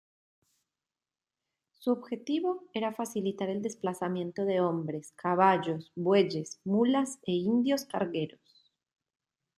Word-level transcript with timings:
Su 1.77 1.91
objetivo 1.91 2.63
era 2.73 2.91
facilitar 2.91 3.49
el 3.51 3.61
desplazamiento 3.61 4.45
de 4.45 4.59
hombres, 4.59 5.11
caballos, 5.11 5.91
bueyes, 5.93 6.59
mulas 6.63 7.19
e 7.27 7.33
indios 7.33 7.85
cargueros. 7.85 8.71